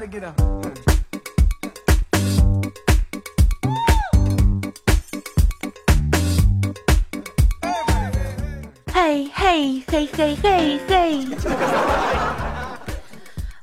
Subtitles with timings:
[0.00, 0.06] 嘿
[9.34, 11.26] 嘿嘿嘿嘿嘿！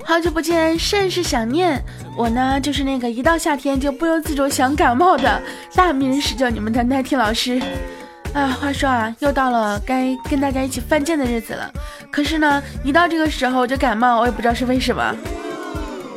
[0.06, 1.84] 好久不见，甚是想念。
[2.16, 5.42] 我呢，就是那个一到夏天就不由自主想感冒的
[5.74, 7.60] 大名人，叫你们的奈听老师。
[8.36, 11.74] 啊，话说啊，又到了该跟大家一起犯贱的日子了。
[12.12, 15.16] 可是呢，一到这个时候就感冒，我也不知道是为什么。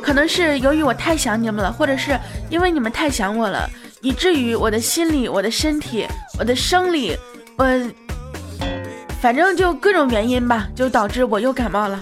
[0.01, 3.69] 可能是由于我太想你们了，或者是因为你们太想我了，
[4.01, 7.15] 以至于我的心里、我的身体、我的生理，
[7.57, 7.65] 我
[9.21, 11.99] 反正就各种原因吧，就导致我又感冒了。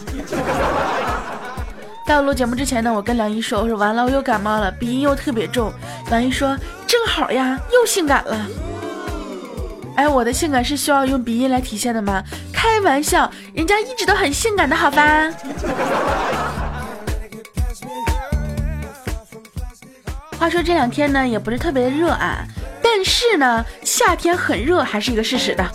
[2.08, 5.72] 在我录节目之前呢，我跟梁一说，我说完了，我又感冒了，鼻音又特别重。
[6.09, 8.48] 梁一说正好呀，又性感了。
[9.95, 12.23] 哎，我的性感是需要用鼻音来体现的吗？
[12.52, 15.31] 开玩笑，人家一直都很性感的好吧。
[20.40, 22.45] 话说这两天呢，也不是特别的热啊，
[22.82, 25.66] 但是呢，夏天很热还是一个事实的。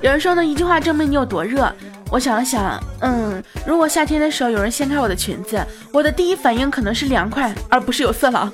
[0.00, 1.70] 有人说呢，一句话证明你有多热。
[2.10, 8.50] 我想了想，嗯，如果夏天的时候有人掀开我的裙子，我的第一反应可能是凉快，而不是有色狼。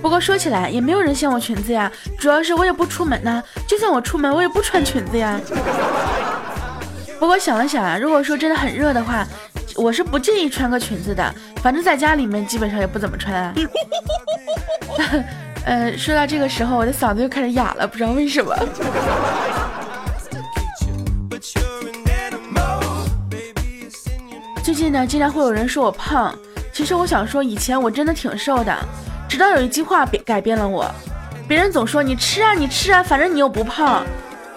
[0.00, 5.38] 不过说起来，也没有人掀我裙子呀，主要是我也不出门呐，就算我出门，我也不穿裙子呀。
[7.20, 9.26] 不过想了想啊，如果说真的很热的话。
[9.76, 13.54] 我是不介意穿个裙子的，反正在家里面基本上也不怎么穿啊。
[15.64, 18.56] 呃，说到这个时候，我的嗓子又开始哑了，不知道为什么。
[24.62, 26.34] 最近呢，经常会有人说我胖，
[26.72, 28.74] 其实我想说，以前我真的挺瘦的，
[29.28, 30.90] 直到有一句话变改变了我。
[31.46, 34.04] 别人总说你吃啊，你吃啊，反正你又不胖，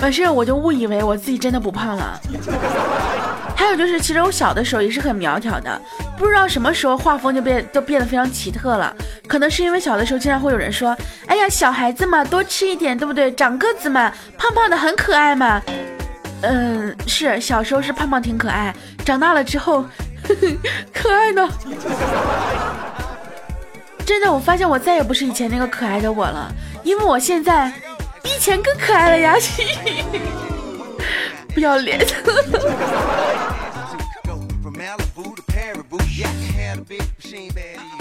[0.01, 2.19] 于是我就误以为我自己真的不胖了。
[3.61, 5.79] 还有就是，其实我小的时候也是很苗条的，
[6.17, 8.91] 不知道什么时候画风就变都变得非常奇特了。
[9.27, 13.31] 可能是因为小的时候经常会有人说：“哎呀，小孩子嘛，多吃一点，对不对？
[13.33, 15.61] 长个子嘛，胖胖的很可爱嘛。”
[16.41, 18.73] 嗯，是小时候是胖胖挺可爱，
[19.05, 19.85] 长大了之后，
[20.91, 21.47] 可爱呢？
[24.03, 26.51] 真的，我发现我再也不是以前那个可爱的我了，
[26.83, 27.71] 因为我现在
[28.23, 29.35] 比以前更可爱了呀。
[31.53, 31.99] 不要脸！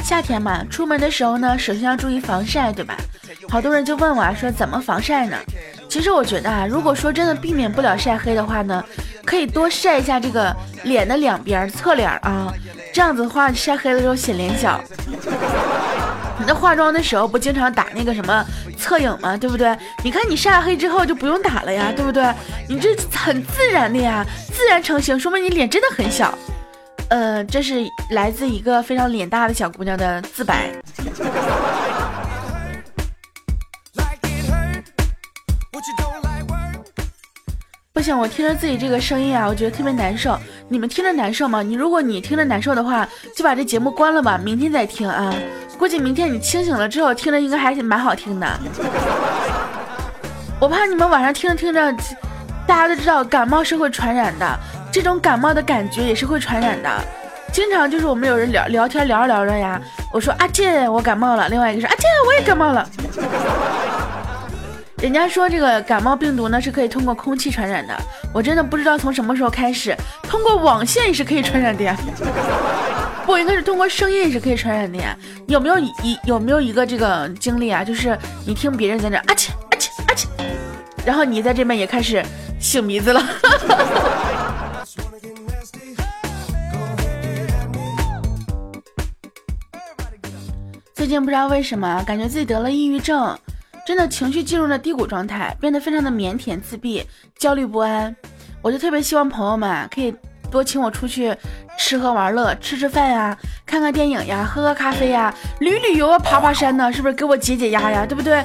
[0.04, 2.96] 夏天嘛，出门的时候呢，首先要注意防晒，对吧？
[3.48, 5.36] 好多人就问我啊，说怎么防晒呢？
[5.88, 8.84] 其实我觉得啊，如果说真的避免不了晒黑的话呢，
[9.24, 12.52] 可以多晒一下这个脸的两边，侧脸啊，
[12.92, 14.80] 这样子的话晒黑的时候显脸小。
[16.40, 18.42] 你那化妆的时候不经常打那个什么
[18.78, 19.36] 侧影吗？
[19.36, 19.76] 对不对？
[20.02, 22.24] 你看你晒黑之后就不用打了呀，对不对？
[22.66, 26.36] 你这很自然的呀，自然成型，说明你脸真的很小。
[27.10, 30.70] 呃，这是来自一个非常脸大的小姑娘的自白。
[37.92, 40.38] 不行，我听着自己这个声音啊，我觉得特别难受。
[40.70, 41.60] 你们听着难受吗？
[41.60, 45.34] 你如果你听着难受的话，就把这节目关了吧，明天再听啊。
[45.80, 48.46] 估计明天你清醒了之后听着应该还是蛮好听的。
[50.60, 51.90] 我怕你们晚上听着听着，
[52.66, 54.46] 大家都知道感冒是会传染的，
[54.92, 56.90] 这种感冒的感觉也是会传染的。
[57.50, 59.80] 经常就是我们有人聊聊天聊着聊着呀，
[60.12, 62.86] 我说阿健我感冒了，另外一个说阿健我也感冒了。
[65.00, 67.96] 人家说这个感冒病毒呢是可以通过空气传染的，
[68.34, 71.96] 我真的不知道从什么时候开始，通过网线也是可以传染的呀。
[73.30, 75.16] 不应该是通过声音也是可以传染的呀？
[75.46, 77.84] 有没有一有没有一个这个经历啊？
[77.84, 80.28] 就是你听别人在那啊切啊切啊切，
[81.06, 82.20] 然后你在这边也开始
[82.60, 83.24] 擤鼻子了。
[90.92, 93.38] 最近不知道为什么，感觉自己得了抑郁症，
[93.86, 97.06] 真的情绪进入了低谷状态，变得非常的腼腆自闭，
[97.38, 98.14] 焦虑不安。
[98.60, 100.12] 我就特别希望朋友们可以。
[100.50, 101.34] 多请我出去
[101.78, 108.04] 吃喝玩乐，吃吃饭呀，看看电影呀，喝喝咖啡呀，旅旅游啊，爬爬山呢，是不是给我解解压呀？
[108.04, 108.44] 对不对？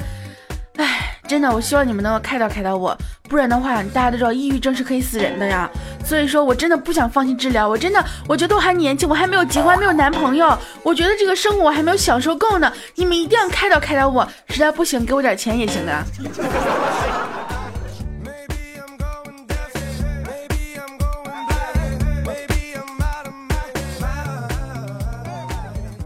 [0.76, 2.96] 哎，真的，我希望你们能够开导开导我，
[3.28, 5.68] 不然的话，大家都知道抑郁症是可以死人的呀。
[6.04, 12.70] 所以说我真的不想放弃治疗，我真的，我觉得我还年轻，我还没有结婚，没有男朋友，我觉得这个生活我还没有享受够呢。
[12.94, 16.04] 你们一定要开导开导我，实在不行给我点钱也行的。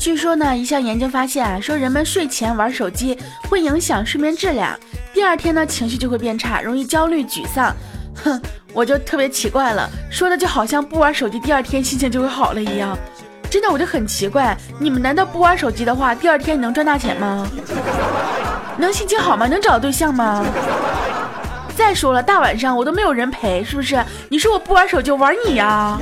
[0.00, 3.19] 据说呢，一项研究发现啊，说人们睡前玩手机
[3.50, 4.75] 会影响睡眠质量，
[5.12, 7.76] 第二天呢情绪就会变差，容易焦虑沮丧。
[8.25, 8.41] 哼，
[8.73, 12.97] 我就特别奇怪了，说的就好像不玩手机，第二天心情就会好了一样。
[13.50, 17.47] 真的我就很奇怪，你们难道不玩手机的话，第二天你能赚大钱吗？
[18.79, 19.47] 能心情好吗？
[19.47, 20.43] 能找到对象吗？
[21.76, 24.02] 再说了，大晚上我都没有人陪，是不是？
[24.31, 26.00] 你说我不玩手机，玩你呀？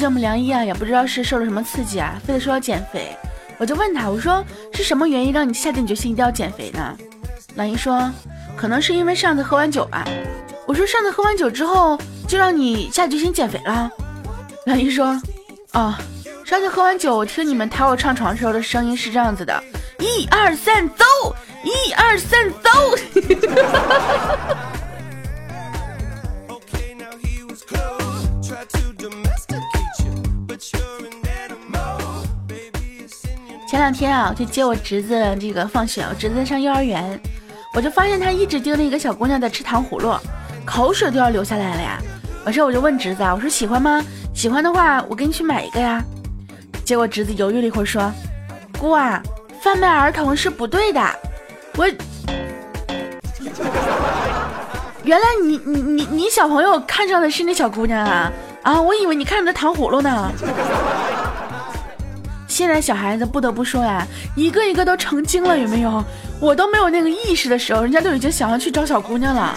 [0.00, 3.14] 最近我们梁一啊，也不知道是受了什么刺激啊，非得说要减肥。
[3.58, 4.42] 我就问他，我说
[4.72, 6.96] 是什么原因让你下定决心一定要减肥呢？
[7.54, 8.10] 梁姨说，
[8.56, 10.08] 可能是因为上次喝完酒吧。
[10.66, 13.90] 我说上次喝完酒之后就让你下决心减肥了。
[14.64, 15.20] 梁姨说
[15.74, 15.94] ：“哦，
[16.46, 19.62] 上次喝完酒，我听你们抬我上床的时候的声音是这样子的：
[19.98, 21.04] 一二三走，
[21.62, 22.70] 一二三走。
[33.70, 37.20] 前两天啊，我去接我侄子这个放学，我侄子上幼儿园，
[37.72, 40.12] 我就发现他一直盯着一个小姑娘在吃糖葫芦。”
[40.66, 42.00] 口水都要流下来了呀！
[42.44, 44.04] 完事我就问侄子啊，我说喜欢吗？
[44.34, 46.02] 喜欢的话，我给你去买一个呀。
[46.84, 48.12] 结果侄子犹豫了一会儿说
[48.76, 49.22] ：“姑啊，
[49.60, 51.00] 贩卖儿童是不对的。”
[51.78, 51.88] 我，
[55.04, 58.32] 原来你你你你小朋友看上的是那小姑娘啊
[58.64, 58.82] 啊！
[58.82, 60.32] 我以为你看着糖葫芦呢。
[62.60, 66.04] 现在小孩子不得不说呀，一个一个都成精了，有没有？
[66.38, 69.56] 我都没有那个意识的时候，人家都已经想要去找小姑娘了。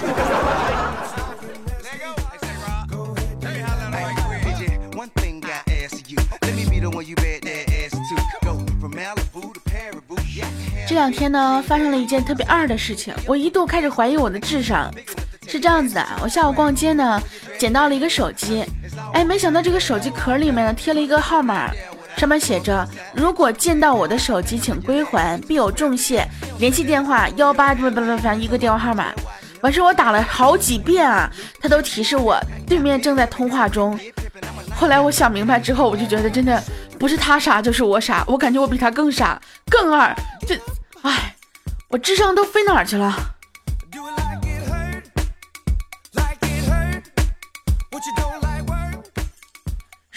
[10.87, 14.89] 这两天呢，发生了一件特别二的事情，我一度开始怀疑我的智商。
[15.45, 17.21] 是这样子的，我下午逛街呢，
[17.59, 18.63] 捡到了一个手机，
[19.11, 21.69] 哎，没想到这个手机壳里面呢贴了一个号码，
[22.17, 26.27] 上面写着：如果见到我的手机，请归还，必有重谢。
[26.59, 29.11] 联系电话幺八不不不，反正一个电话号码。
[29.61, 31.29] 完事我打了好几遍啊，
[31.61, 33.97] 他都提示我对面正在通话中。
[34.75, 36.61] 后来我想明白之后，我就觉得真的
[36.99, 40.15] 不是他傻就是我傻，我感觉我比他更傻更二。
[40.47, 40.59] 这。
[41.01, 41.35] 哎，
[41.89, 43.13] 我智商都飞哪儿去了？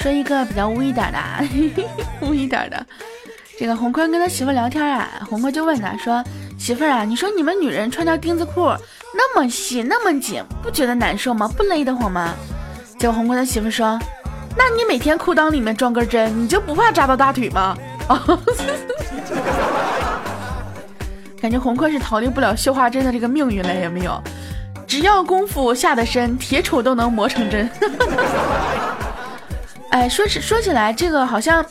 [0.07, 1.19] 说一个比较污一点的，
[2.23, 2.87] 污一点的。
[3.59, 6.23] 这个红坤跟他媳妇聊天啊，红坤就问他说
[6.57, 8.73] ：“媳妇儿啊，你说你们女人穿条钉子裤
[9.13, 11.51] 那么细那么紧，不觉得难受吗？
[11.57, 12.33] 不勒得慌吗？”
[13.01, 13.99] 结果红坤的媳妇说
[14.57, 17.77] ：“那你每天裤裆里面装根针，你就不怕扎到大腿吗？”
[18.07, 18.25] 啊。
[21.43, 24.23] 感觉红坤是逃离不了绣花针的这个命运了，有没有？
[24.87, 27.69] 只要功夫下得深，铁杵都能磨成针。
[29.91, 31.65] 哎，说起说起来，这个好像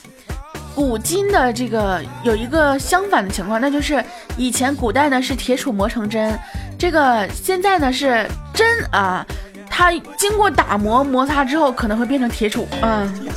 [0.74, 4.04] 古今的这个有一个相反的情况，那就是
[4.38, 6.38] 以前古代呢是铁杵磨成针，
[6.78, 9.26] 这个现在呢是针啊，
[9.70, 13.28] 它经过打磨摩擦之后可能会变成铁杵，嗯。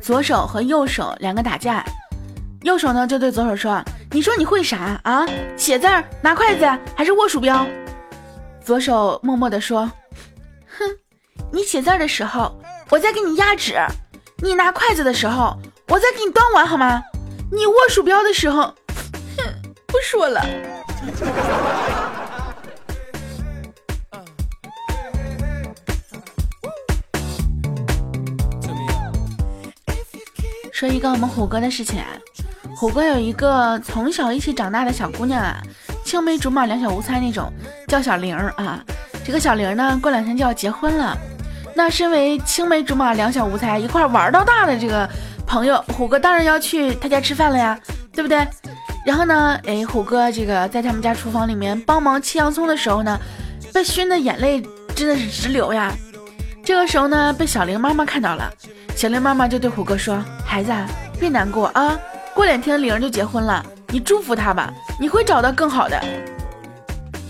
[0.00, 1.84] 左手和右手两个打架，
[2.62, 3.82] 右手呢就对左手说
[4.14, 5.26] ：“你说你会啥啊？
[5.56, 7.66] 写字儿、拿筷子还是握鼠标？”
[8.62, 9.90] 左手默默地说
[10.78, 10.84] ：“哼，
[11.50, 12.54] 你写字儿的时候，
[12.90, 13.72] 我在给你压纸；
[14.42, 15.56] 你拿筷子的时候，
[15.88, 17.02] 我在给你端碗，好吗？
[17.50, 18.62] 你握鼠标的时候，
[19.38, 20.44] 哼，不说了。”
[30.70, 32.08] 说一个我们虎哥的事情啊，
[32.76, 35.62] 虎哥有一个从小一起长大的小姑娘啊，
[36.04, 37.52] 青梅竹马两小无猜那种，
[37.86, 38.82] 叫小玲啊。
[39.24, 41.16] 这个小玲呢，过两天就要结婚了。
[41.74, 45.08] 那身为青梅竹马两小无猜一块玩到大的这个
[45.46, 47.78] 朋友，虎哥当然要去他家吃饭了呀，
[48.12, 48.46] 对不对？
[49.06, 53.18] 然后呢，哎，虎哥这个在他们家厨房里面帮忙切洋葱的时候呢，
[53.72, 54.62] 被熏的眼泪
[54.94, 55.92] 真的是直流呀。
[56.64, 58.52] 这个时候呢，被小玲妈妈看到了。
[58.94, 60.72] 小玲妈妈就对虎哥说：“孩子，
[61.18, 61.98] 别难过啊，
[62.42, 65.96] 过两天玲儿就结婚了，你祝福她吧，你会找到更好的。”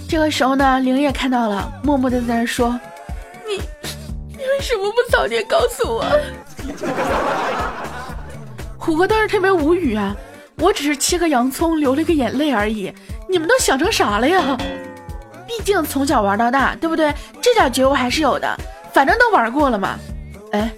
[0.09, 2.81] 这个时候呢，玲也看到了，默默的在那说
[3.47, 3.61] ：“你，
[4.31, 6.03] 你为什么不早点告诉我？”
[8.79, 10.17] 虎哥当时特别无语啊，
[10.57, 12.91] 我只是切个洋葱，流了个眼泪而已，
[13.29, 14.57] 你们都想成啥了呀？
[15.47, 17.13] 毕竟从小玩到大，对不对？
[17.43, 18.49] 这点觉悟还是有的，
[18.95, 19.99] 反正都玩过了嘛。
[20.53, 20.73] 哎。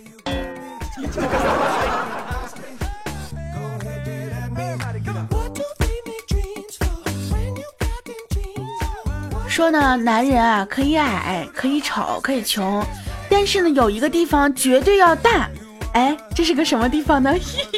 [9.54, 12.84] 说呢，男人啊，可以矮，可以丑，可以穷，
[13.30, 15.48] 但是呢，有一个地方绝对要大，
[15.92, 17.32] 哎，这是个什么地方呢？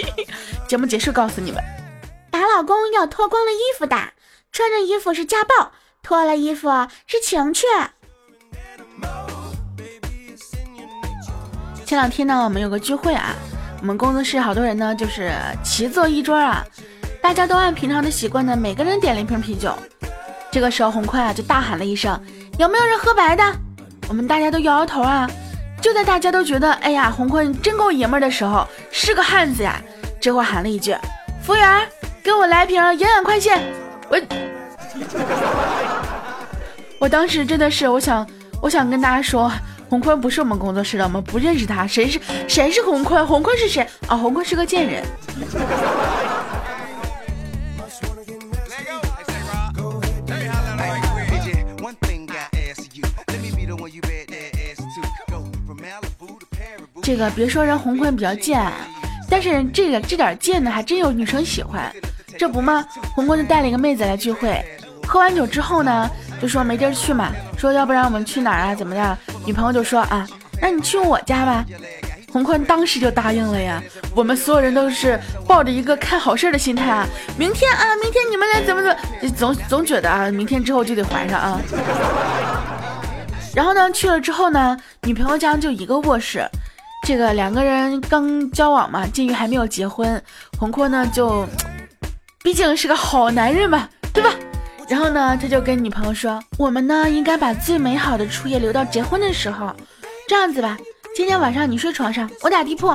[0.66, 1.62] 节目结束告诉你们，
[2.30, 4.10] 打老公要脱光了衣服打，
[4.50, 5.70] 穿着衣服是家暴，
[6.02, 6.70] 脱了衣服
[7.06, 7.66] 是情趣。
[11.84, 13.34] 前两天呢，我们有个聚会啊，
[13.82, 15.30] 我们工作室好多人呢，就是
[15.62, 16.64] 齐坐一桌啊，
[17.20, 19.76] 大家都按平常的习惯呢，每个人点了一瓶啤酒。
[20.56, 22.18] 这个时候，红坤啊就大喊了一声
[22.56, 23.44] ：“有没有人喝白的？”
[24.08, 25.30] 我们大家都摇摇头啊。
[25.82, 29.78] 就在大家都觉得“哎呀，红坤真够爷们儿”的时候，是个汉子呀，
[30.18, 30.96] 这会喊了一句
[31.44, 31.86] ：“服务员，
[32.22, 33.62] 给我来瓶营养快线。”
[34.08, 34.18] 我，
[37.00, 38.26] 我当时真的是，我想，
[38.62, 39.52] 我想跟大家说。
[39.90, 41.86] 红坤不是我们工作室的，我们不认识他。
[41.86, 43.24] 谁是谁是红坤？
[43.26, 44.16] 红坤是谁啊？
[44.16, 45.04] 红坤是个贱人。
[57.06, 58.60] 这个别说人洪坤比较贱，
[59.30, 61.88] 但是这个这点贱呢，还真有女生喜欢。
[62.36, 62.84] 这不吗？
[63.14, 64.60] 洪坤就带了一个妹子来聚会，
[65.06, 66.10] 喝完酒之后呢，
[66.42, 68.74] 就说没地儿去嘛，说要不然我们去哪儿啊？
[68.74, 69.18] 怎么的？
[69.44, 70.26] 女朋友就说啊，
[70.60, 71.64] 那你去我家吧。
[72.32, 73.80] 洪坤当时就答应了呀。
[74.12, 77.06] 我们所有人都是抱着一个看好事儿的心态啊。
[77.38, 81.60] 明天啊，明天你们来怎么怎么，总总觉得啊，明天之后就得还上啊。
[83.54, 86.44] 然后呢，去了之后呢，女朋友家就一个卧室，
[87.06, 90.20] 这个两个人刚交往嘛，鉴于还没有结婚，
[90.58, 91.46] 洪坤呢就，
[92.42, 94.30] 毕竟是个好男人嘛，对吧？
[94.88, 99.72] 然后呢，他就跟女朋友说：“我们呢，应该把最美好的初夜留到结婚的时候。
[100.26, 100.76] 这样子吧，
[101.14, 102.92] 今天晚上你睡床上，我打地铺。”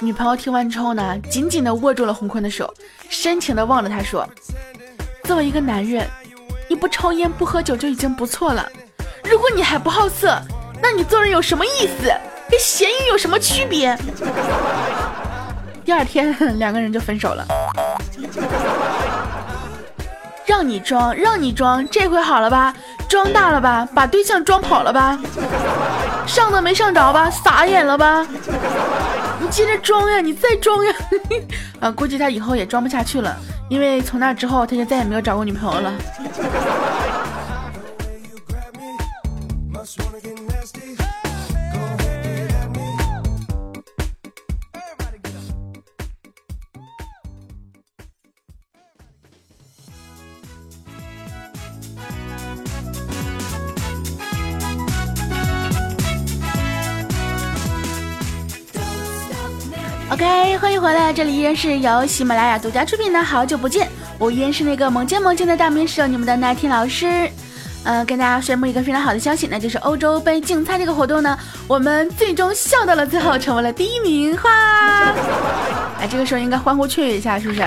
[0.00, 2.72] 女朋友听完之后呢，紧紧地握住了洪坤的手，
[3.08, 4.24] 深情地望着他说
[5.26, 6.08] ：“作为一个男人，
[6.68, 8.70] 你不抽烟不喝酒就已经不错了。
[9.24, 10.40] 如果你还不好色，
[10.80, 12.12] 那你做人有什么意思？
[12.52, 13.96] 跟咸鱼有什么区别？”
[15.84, 17.44] 第二天， 两个人就分手了。
[20.44, 22.74] 让你装，让你装，这回好了吧？
[23.08, 23.88] 装大了吧？
[23.94, 25.18] 把对象装跑了吧？
[26.26, 27.30] 上都没上着吧？
[27.30, 28.26] 傻眼了吧？
[29.40, 30.94] 你接着装呀，你再装呀！
[31.80, 33.34] 啊，估计他以后也装不下去了，
[33.70, 35.92] 因为从那之后他就再也没有找过女朋友了。
[60.12, 63.86] OK，欢迎回来，这里依然是由喜马拉雅独家出品的《好久不见》，
[64.18, 67.30] 我依然是那个萌见萌见的大名手，你们的奈听老师。
[67.84, 74.50] 嗯，跟大家宣布一个非常好的消息，那就是欧洲杯竞猜这个活动呢，我们最终笑到了最后，成为了第一名，哈！
[75.98, 77.62] 哎，这个时候应该欢呼雀跃一下，是不是？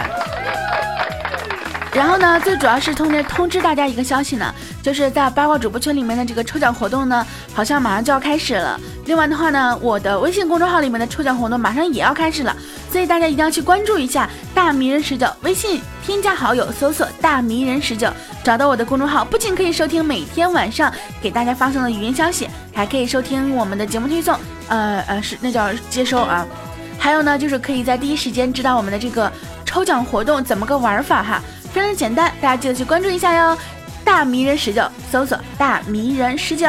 [1.96, 8.78] 然后呢，最主要是通知通知大家一个消息呢，就是在八卦主播圈里面的这个抽奖活动呢，好像马上就要开始了。
[9.06, 12.54] 另外的话呢，我的微信公众号里面的抽奖活动马上也要开始了，
[12.92, 18.12] 所以大家一定要去关注一下“大迷人十九”微信，添加好友，搜索“大迷人十九”，
[18.44, 24.38] 找到我的公众号，不仅可以收听每天晚上给大家发送的语音消息，还可以收听我们的节目推送，
[24.68, 26.46] 呃呃是那叫接收啊。
[27.00, 29.32] 还有呢，就是可以在第一时间知道我们的这个
[29.64, 31.42] 抽奖活动怎么个玩法哈。
[31.76, 33.58] 非常简单，大家记得去关注一下哟！
[34.06, 36.66] 大迷人十九，搜索“大迷人十九”。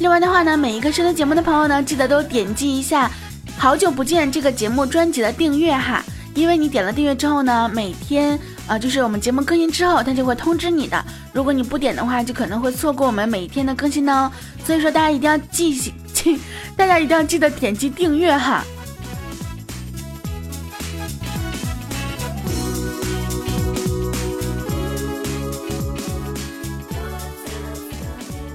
[0.00, 3.10] 另外的话呢，每一个收听节目的朋友呢，记得都点击一下
[3.58, 6.02] “好久不见”这个节目专辑的订阅哈，
[6.34, 11.04] 因为你点了订阅之后呢，每天啊，就是我们节目更新之后，它就会通知你的。
[11.34, 14.32] 如果你不点的话，就可能会错过我们每一天的更新哦。
[14.64, 15.74] 所以说，大家一定要记
[16.14, 16.40] 记，
[16.78, 18.64] 大家一定要记得点击订阅哈。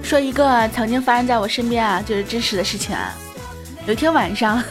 [0.08, 3.12] 说一个曾经发生在我身边啊，就是真实的事情啊。
[3.86, 4.64] 有一天晚上，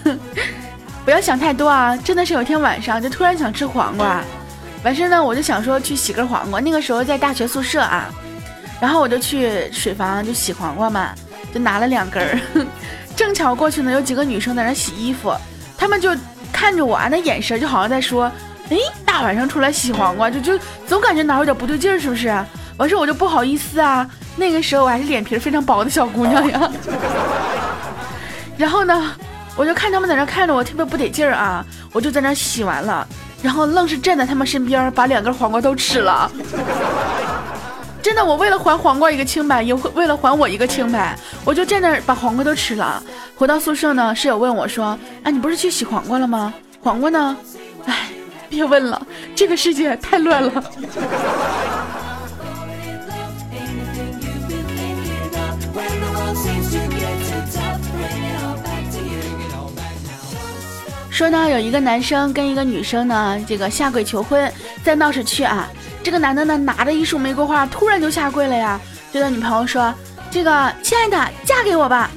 [1.06, 4.24] 不要想太多啊，真的是有一天晚上就突然想吃黄瓜，
[4.84, 6.60] 完事呢我就想说去洗根黄瓜。
[6.60, 8.12] 那个时候在大学宿舍啊，
[8.82, 11.14] 然后我就去水房就洗黄瓜嘛，
[11.54, 12.66] 就拿了两根儿。
[13.16, 15.32] 正巧过去呢有几个女生在那洗衣服，
[15.78, 16.10] 她们就
[16.52, 18.32] 看着我啊，那眼神就好像在说
[18.72, 22.36] ：“哎，大晚上出来洗黄瓜，就就总感觉哪有点不对劲儿，是不是？”
[22.78, 24.08] 完事我就不好意思啊。
[24.36, 26.72] 那个时候我还是脸皮非常薄的小姑娘呀，
[28.56, 29.12] 然后呢，
[29.56, 33.08] 我就看他们在那看着我特别不得劲儿啊，我就在那洗完了，
[33.42, 36.32] 然后愣是站在他们身边把两根黄瓜都吃了，
[38.00, 43.02] 真的，我为了还黄瓜一个清白，也为了还我一个清白，我就在那把黄瓜都吃了。
[43.36, 46.54] 回到宿舍呢，室友问我说：“哎，你不是去洗黄瓜了吗？
[46.80, 47.36] 黄瓜呢？”
[47.86, 48.10] 哎，
[48.50, 49.02] 别问了，
[49.36, 50.64] 这个世界太乱了。
[61.18, 65.68] 说呢，有一个男生跟一个女生呢，这个下跪求婚，在闹市区啊。
[66.04, 68.80] 这个男的呢，拿着一束玫瑰花，突然就下跪了呀，
[69.12, 69.92] 对他女朋友说
[70.30, 72.12] ：“这个亲爱的，嫁给我吧。”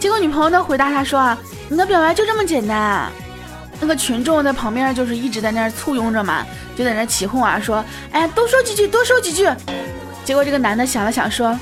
[0.00, 1.36] 结果女朋友呢回答他说：“啊，
[1.68, 3.12] 你的表白就这么简单。”
[3.80, 6.42] 那个群众在旁边就是一直在那儿簇拥着嘛，
[6.74, 9.46] 就在那起哄啊，说：“哎呀，多说几句，多说几句。”
[10.24, 11.54] 结果这个男的想了想说：“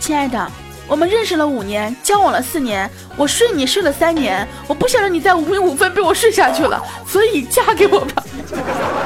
[0.00, 0.50] 亲爱的。”
[0.88, 8.22] 我们认识了五年，交往了四年，我睡你睡了三年，我不想让你在五名五分被我睡下去了，所以嫁给我吧。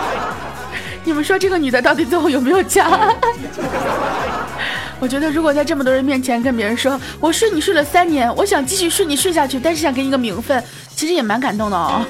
[1.04, 2.90] 你们说这个女的到底最后有没有嫁？
[4.99, 10.61] 我觉得如果在这么多人面前跟别人说我睡你睡了三年，我想继续睡你睡下去，但是想给你个名分，
[10.97, 12.04] 其实也蛮感动的哦。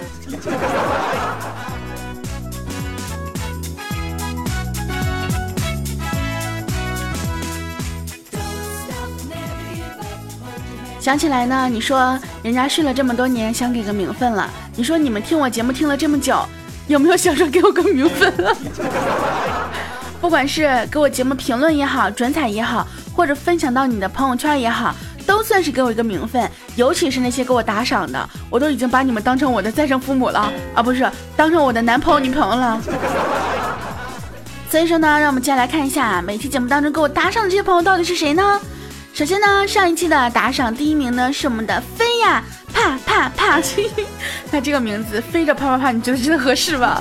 [11.06, 14.50] 想起来呢，你说人家睡了这么多年，想给个名分了。
[14.75, 16.44] 你说你们听我节目听了这么久，
[16.88, 18.52] 有没有想着给我个名分啊？
[20.20, 22.84] 不管是给我节目评论也好，转采也好，
[23.14, 24.92] 或者分享到你的朋友圈也好，
[25.25, 26.50] 都算是给我一个名分。
[26.75, 32.82] 尤其是那些给我打赏的，我都已经把你们当成我的再生父母了啊，不是当成我的男朋友女朋友了。
[34.68, 38.60] 所以说呢，让我们接下来看一下每期节目当中给我打赏的这些朋友到底是谁呢？
[39.16, 43.58] 首先呢，上一期的打赏第一名呢是我们的飞呀，啪啪啪！
[44.52, 47.00] 那这个名字飞着啪啪啪，你觉得真的合适吗？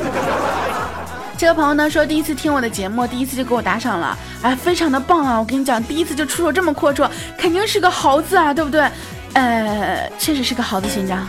[1.38, 5.38] 这个朋友呢说第一次听我的节目，第一次就给我打赏了，哎，非常的棒啊！
[5.38, 8.90] 我跟你讲，第一次就出手这么阔绰，肯定是个豪字啊，对不对？
[9.34, 11.28] 呃，确实是个豪字勋章。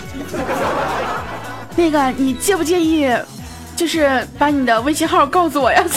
[1.74, 3.12] 那个，你介不介意，
[3.74, 5.82] 就是把你的微信号告诉我呀？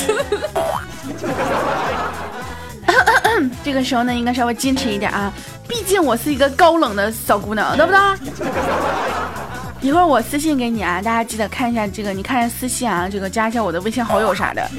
[3.63, 5.31] 这个时候呢，应该稍微矜持一点啊，
[5.67, 7.99] 毕竟我是一个高冷的小姑娘，对不对？
[9.81, 14.69] 一会儿我私信给你啊，大家记得看一下这个，你看下私信啊，这个加一下我的微信好友啥的。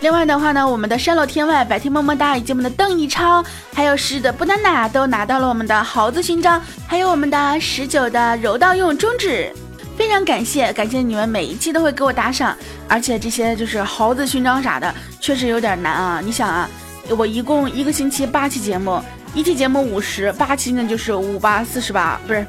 [0.00, 9.50] 另外的话呢，我们的山落天外、白天么么哒，以及我们的邓一超，还有十的不丹娜都拿到了我们的猴子勋章，还有我们的十九的柔道用中指。
[9.96, 12.56] 非常感谢，感谢你们每一期都会给我打赏，
[12.88, 16.20] 而且这些就是猴子勋章啥的，确实有点难啊。
[16.22, 16.68] 你想啊，
[17.16, 19.00] 我一共一个星期八期节目，
[19.34, 22.44] 一期节目五十，八期呢就是五八四十八，不是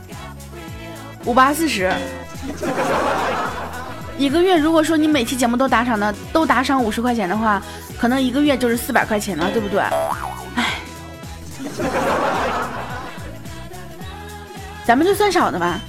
[1.25, 1.93] 五八四十。
[4.17, 7.62] 一个月如果说你每期节目都打赏的，都打赏五十块钱的话，
[7.99, 9.82] 可能一个月就是四百块钱了，对不对？
[10.56, 10.79] 哎，
[14.86, 15.79] 咱们就算少的吧。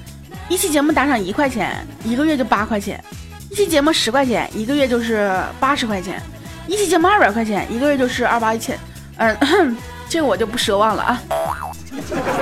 [0.49, 2.97] 一期节目打赏一块钱，一个月就八块钱；
[3.51, 6.15] 一期节目十块钱，一个月就是八十块钱；
[6.67, 8.79] 一期节目二百块钱，一个月就是二八一千。
[9.17, 9.77] 嗯，
[10.09, 11.23] 这我就不奢望了啊。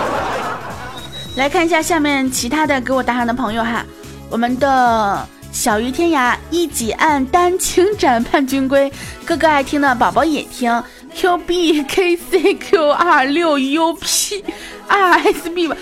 [1.36, 3.84] 来看一下下面其他的给我打赏的朋友哈，
[4.28, 8.92] 我们的小鱼天涯一己按单情斩叛军归，
[9.24, 10.82] 哥哥爱听的宝宝也听
[11.14, 14.44] ，Q B K C Q 二六 U P
[14.88, 15.76] R S B 吧。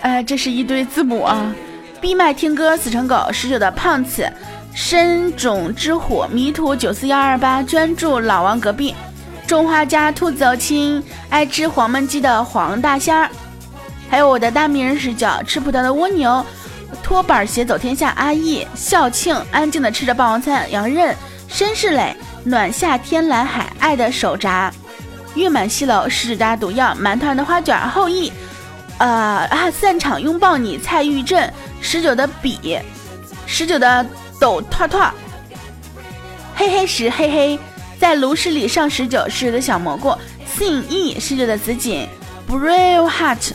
[0.00, 1.54] 哎，这是一堆字母啊！
[2.00, 3.26] 闭麦听歌，死成狗。
[3.32, 4.30] 十九的胖子，
[4.74, 8.94] 深种之虎，迷途九四幺二八，专注老王隔壁，
[9.46, 13.30] 种花家兔子哦亲，爱吃黄焖鸡的黄大仙儿，
[14.10, 16.44] 还有我的大名人十九，吃葡萄的蜗牛，
[17.02, 21.14] 拖板鞋走天下，阿义，校庆，安静的吃着霸王餐，杨任，
[21.48, 24.70] 申世磊，暖夏天蓝海，爱的手札，
[25.34, 28.32] 月满西楼，十指扎毒药，馒头的花卷，后羿。
[28.98, 29.70] 呃啊！
[29.70, 32.78] 散场拥抱你，蔡玉振，十九的笔，
[33.46, 34.04] 十九的
[34.40, 35.10] 抖拓拓，
[36.54, 37.58] 嘿嘿石嘿嘿，
[37.98, 40.14] 在炉石里上十九，十九的小蘑菇，
[40.56, 42.06] 信义，十九的紫锦
[42.48, 43.52] ，brave heart，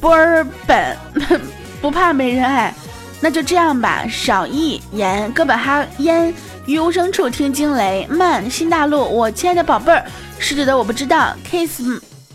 [0.00, 0.96] 波尔本，
[1.80, 2.72] 不怕没人爱，
[3.20, 4.06] 那就这样吧。
[4.08, 6.32] 少一言，哥本哈烟，
[6.66, 10.04] 于无声处听惊雷，慢新大陆，我亲爱的宝贝儿，
[10.38, 11.80] 十九的我不知道，kiss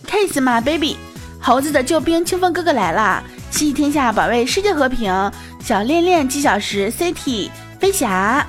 [0.06, 0.98] kiss my baby。
[1.40, 3.24] 猴子的救兵，清风哥哥来了！
[3.56, 5.32] 七天下，保卫世界和平。
[5.64, 8.46] 小恋恋，几小时？City 飞侠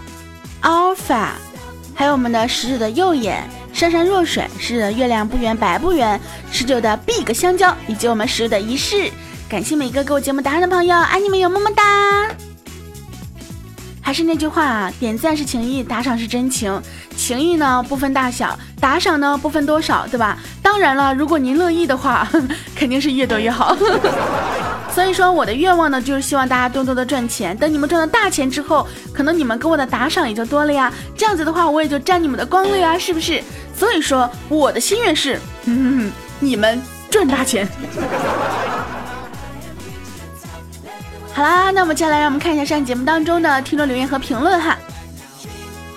[0.62, 1.28] ，Alpha，
[1.94, 9.08] 还有我们的十九的右眼，山山若水，十九的月亮不圆白不圆，十九的 Big 香蕉，以及我们十九的仪式。
[9.48, 11.84] 感谢每个给我节目打赏的朋友，爱你们哟，么么哒！
[14.02, 16.82] 还是那句话啊，点赞是情谊，打赏是真情。
[17.16, 20.36] 情谊呢不分大小，打赏呢不分多少，对吧？
[20.60, 22.28] 当然了，如果您乐意的话，
[22.74, 23.76] 肯定是越多越好。
[24.96, 27.54] 所以说，我的愿望呢，就是希望大家多多的赚钱。
[27.54, 30.90] 等你们赚到大钱之后，可能你们给我的打赏也就多了呀。
[31.14, 33.44] 这样子的话，我也就沾你们的光了呀，是不是？
[33.76, 36.80] 所以说，我的心愿是，嗯，你们
[37.10, 37.68] 赚大钱。
[41.34, 44.78] 好啦，那我们接下来让我们看一下上节目当中的听众留言和评论哈。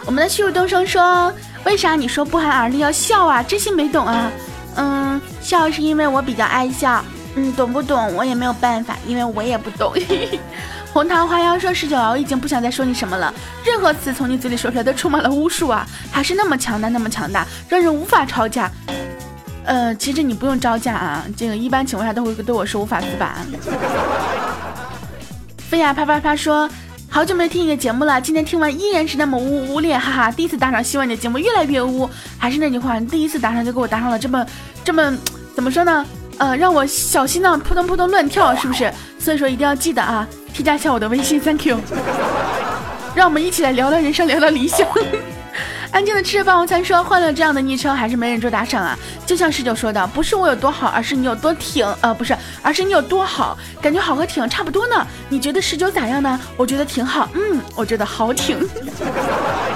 [0.06, 1.34] 我们的旭日东升说
[1.64, 3.42] ：“为啥你说不寒而栗要笑啊？
[3.42, 4.30] 真心没懂啊。”
[4.76, 7.02] 嗯，笑是因为我比较爱笑。
[7.40, 9.94] 嗯，懂不懂我也没有办法，因为我也不懂。
[10.92, 13.34] 红桃花妖说：“十九，我已经不想再说你什么了。
[13.64, 18.70] 任何词从你嘴里说出来都充满了巫术啊，还是那么强大，那么强大，让人无法招架。
[19.64, 23.38] 呃，其实你不用招架啊，这个一般情况下都会对我说无法自拔。”
[25.70, 26.70] 飞呀啪啪啪说
[27.08, 30.32] ：“好久没听你的节目了，今天听完依然是那么污污脸，哈哈！
[30.32, 32.10] 第一次打赏，希望你的节目越来越污。
[32.38, 34.44] 还是那句话，你第一次打赏就给我打赏了这么
[34.84, 35.16] 这么，
[35.56, 36.04] 怎么说呢？
[36.40, 38.92] 呃，让我小心脏扑通扑通乱跳，是不是？
[39.20, 41.80] 所以说一定要记得啊，添加一下我的微信，Thank you。
[43.14, 44.88] 让我们一起来聊聊人生，聊聊理想。
[45.92, 51.86] ”安静的吃着霸王餐，说：“换了这样的昵称，还是没忍住打赏啊。”就像十九说的，不是我有多好，而是你有多挺。
[52.02, 55.06] 呃，不是，而是你有多好，感觉好和挺差不多呢。
[55.28, 56.40] 你觉得十九咋样呢？
[56.56, 57.28] 我觉得挺好。
[57.34, 58.60] 嗯，我觉得好挺。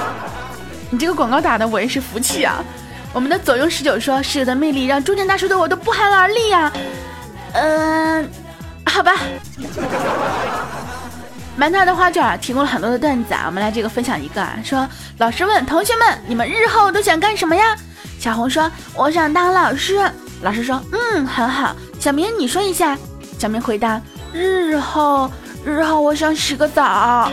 [0.91, 2.63] 你这个广告打的我也是服气啊。
[3.13, 6.71] 我们的左右十九说：“室友的魅力让中年大叔的我都不寒而栗呀。”
[7.53, 8.27] 嗯，
[8.85, 9.15] 好吧。
[11.55, 17.75] 馒头的花卷提供了很多的段子啊，我们来这个分享一个啊，说老师问同学们，你们日后都想干什么呀？
[18.19, 20.01] 小红说我想当老师。
[20.41, 21.75] 老师说嗯很好。
[21.99, 22.97] 小明你说一下。
[23.37, 24.01] 小明回答
[24.33, 25.29] 日后
[25.63, 27.31] 日后我想洗个澡。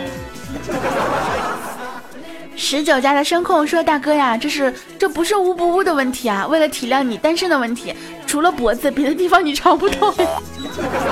[2.62, 7.94] 十九家的声控说大哥呀，这是这不是污不污的问题啊，为了体谅你单身的问题，
[8.26, 10.12] 除了脖子别的地方你尝不到。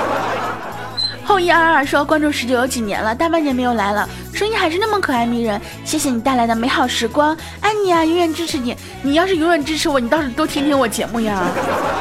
[1.25, 5.59] 后一二二说关注十九有几年了，大半年没有来了，声音还是那么可爱迷人。
[5.83, 8.77] 谢谢你带来的美好时光，爱你啊，永远支持你。
[9.01, 11.41] 你要是永远支持我，你倒是多听听我节目呀。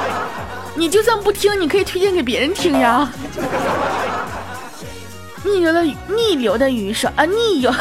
[0.76, 3.10] 你就算不听，你可以推荐给别人听呀。
[5.42, 7.72] 逆流的逆流的鱼说啊，逆游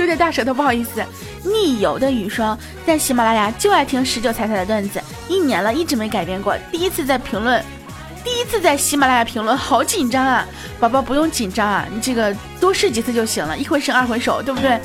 [0.00, 1.04] 有点大舌头，不好意思。
[1.42, 6.56] 逆游的雨霜在喜马拉雅就爱听十九彩彩的段子，一年了，一直没改变过。
[6.70, 7.62] 第一次在评论。
[8.24, 10.44] 第一次在喜马拉雅评论，好紧张啊！
[10.78, 14.78] 宝宝不用紧张啊，你这个多试几次就行了，一回生二回熟，对不对？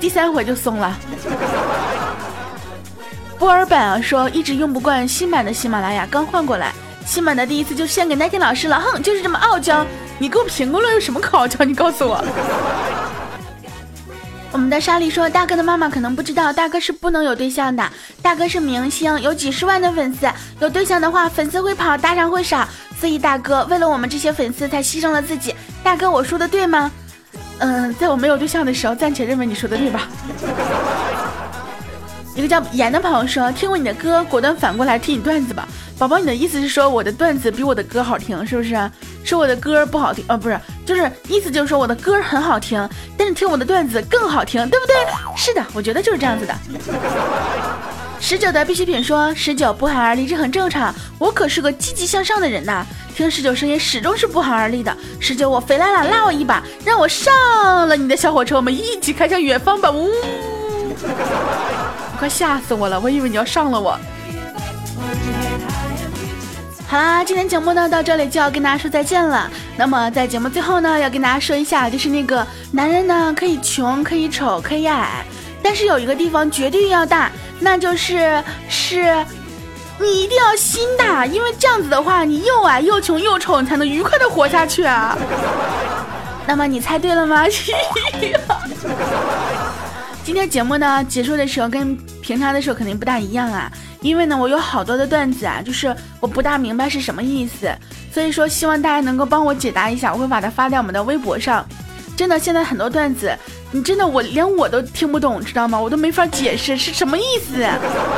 [0.00, 0.96] 第三回就松了。
[3.38, 6.72] 波尔版啊说一直用不惯新版的喜马拉雅，刚换过来，
[7.04, 9.84] 新版的第一次就献给奈天老师了，哼，就是这么傲娇。
[10.18, 11.64] 你给我评论了有什么可傲娇？
[11.64, 12.24] 你告诉我。
[14.52, 17.86] 我们的莎莉说：“大哥的妈妈可能不知道，大哥是不能有对象的。
[18.22, 20.26] 大哥是明星，有几十万的粉丝，
[20.60, 22.66] 有对象的话，粉丝会跑，打赏会少。
[22.98, 25.54] 所以大哥为了我们这些粉丝才牺牲了自己。
[25.82, 26.90] 大哥，我说的对吗？
[27.58, 30.08] 嗯，在我没有对象的时候，暂且认为你说的对吧。
[32.34, 38.90] ”一个叫严的朋友说：“听过你的歌，果断反过来听你段子吧。”宝宝，你的意思是说我的段子比我的歌好听，是不是？
[39.24, 44.94] 说我的歌不好听，呃，不是，就是意思就是说我的歌很好听，但是听我的段子更好听，对不对？
[45.34, 46.54] 是的，我觉得就是这样子的。
[48.20, 50.94] 十九的必需品说十九不寒而栗，这很正常。
[51.18, 54.94] 我可是个积极向上的人呐，听十九声音始终是不寒而栗的。
[55.18, 59.90] 十九，我肥来了，拉我一把，让我上了你的小火车，我们一起开向远方吧。
[59.90, 60.10] 呜，
[62.18, 63.98] 快吓死我了，我以为你要上了我。
[66.88, 69.50] 好啦，今天节目呢到这里就要跟大家说再见了。
[69.76, 75.24] 那么在节目最后呢，要跟大家说一下，就是那个男人呢可以穷，可以丑，可以矮，
[75.60, 79.16] 但是有一个地方绝对要大，那就是是，
[79.98, 85.18] 你一定要心大，因为这样子的话，你又矮又穷又丑，你才能愉快的活下去啊。
[86.46, 87.44] 那么你猜对了吗？
[90.22, 93.70] 今天节目呢结束的时候跟平常的时候肯定不大一样啊，
[94.06, 97.68] 因为呢我有好多的段子啊，就是我不大明白是什么意思，
[98.12, 101.66] 所以说希望大家能够帮我解答一下，我会把它发在我们的微博上。
[102.16, 103.36] 真的，现在很多段子，
[103.72, 105.78] 你真的我连我都听不懂，知道吗？
[105.78, 107.66] 我都没法解释是什么意思。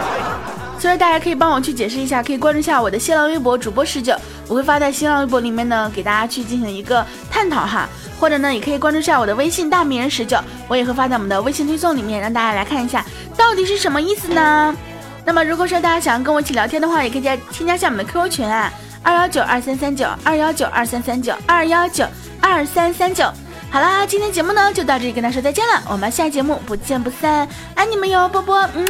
[0.78, 4.14] 所以大家可以帮我去解释一下，可以关注一下我的新浪微博主播十九，
[4.46, 7.88] 我会发在新浪微博里面呢，给大家去进行一个探讨哈。
[8.20, 13.04] 或者呢，也可以关注一下我的微信大名人十九，我也会发在我们的微信推送里面，让大家来看一下
[13.36, 14.76] 到底是什么意思呢？
[15.28, 22.06] 那么如果说大家想要跟我一起聊天的话，也可以加添加下我们的 QQ 群啊，二幺九二三三九二幺九二三三九二幺九
[22.40, 23.30] 二三三九。
[23.70, 28.88] 好啦，今天节目呢就到这里，跟大家说再见了，我们下节目不见不散，爱你们哟，波波，嗯。